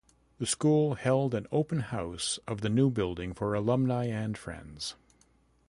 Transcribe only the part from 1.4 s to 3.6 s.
Open House of the New Building for